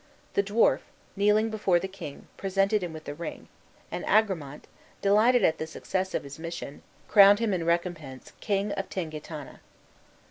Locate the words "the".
0.33-0.41, 1.79-1.87, 3.03-3.13, 5.59-5.67